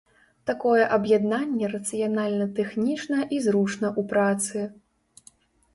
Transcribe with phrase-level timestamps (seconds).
[0.49, 4.57] Такое аб'яднанне рацыянальна тэхнічна і зручна ў працы.